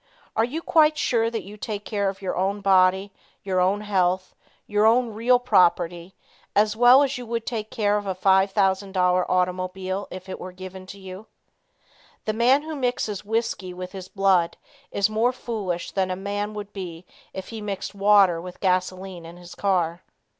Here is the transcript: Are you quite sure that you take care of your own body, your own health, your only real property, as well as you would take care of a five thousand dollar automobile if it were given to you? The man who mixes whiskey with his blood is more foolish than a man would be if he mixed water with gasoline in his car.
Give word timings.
Are 0.35 0.43
you 0.43 0.63
quite 0.63 0.97
sure 0.97 1.29
that 1.29 1.43
you 1.43 1.57
take 1.57 1.85
care 1.85 2.09
of 2.09 2.23
your 2.23 2.35
own 2.35 2.59
body, 2.59 3.11
your 3.43 3.59
own 3.59 3.81
health, 3.81 4.33
your 4.65 4.87
only 4.87 5.13
real 5.13 5.37
property, 5.37 6.15
as 6.55 6.75
well 6.75 7.03
as 7.03 7.19
you 7.19 7.25
would 7.27 7.45
take 7.45 7.69
care 7.69 7.97
of 7.97 8.07
a 8.07 8.15
five 8.15 8.49
thousand 8.49 8.93
dollar 8.93 9.29
automobile 9.31 10.07
if 10.09 10.27
it 10.27 10.39
were 10.39 10.53
given 10.53 10.87
to 10.87 10.97
you? 10.99 11.27
The 12.25 12.33
man 12.33 12.63
who 12.63 12.75
mixes 12.75 13.23
whiskey 13.23 13.75
with 13.75 13.91
his 13.91 14.07
blood 14.07 14.57
is 14.91 15.07
more 15.07 15.31
foolish 15.31 15.91
than 15.91 16.09
a 16.09 16.15
man 16.15 16.55
would 16.55 16.73
be 16.73 17.05
if 17.31 17.49
he 17.49 17.61
mixed 17.61 17.93
water 17.93 18.41
with 18.41 18.59
gasoline 18.59 19.23
in 19.23 19.37
his 19.37 19.53
car. 19.53 20.01